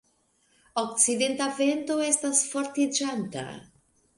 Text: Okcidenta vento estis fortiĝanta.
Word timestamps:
Okcidenta 0.83 1.49
vento 1.59 1.99
estis 2.07 2.43
fortiĝanta. 2.55 3.45